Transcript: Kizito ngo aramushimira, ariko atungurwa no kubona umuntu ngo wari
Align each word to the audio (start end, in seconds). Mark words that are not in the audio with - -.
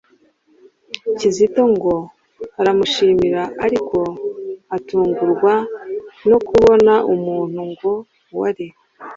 Kizito 1.17 1.61
ngo 1.73 1.93
aramushimira, 2.59 3.41
ariko 3.65 3.97
atungurwa 4.75 5.53
no 6.29 6.37
kubona 6.47 6.93
umuntu 7.13 7.59
ngo 7.71 7.91
wari 8.39 8.67